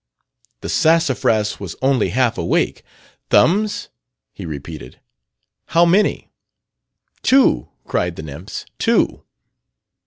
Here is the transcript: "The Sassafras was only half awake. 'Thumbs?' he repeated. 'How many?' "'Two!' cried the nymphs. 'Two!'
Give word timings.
"The 0.61 0.67
Sassafras 0.69 1.59
was 1.59 1.75
only 1.79 2.09
half 2.09 2.35
awake. 2.35 2.81
'Thumbs?' 3.29 3.89
he 4.33 4.47
repeated. 4.47 4.99
'How 5.67 5.85
many?' 5.85 6.31
"'Two!' 7.21 7.69
cried 7.85 8.15
the 8.15 8.23
nymphs. 8.23 8.65
'Two!' 8.79 9.21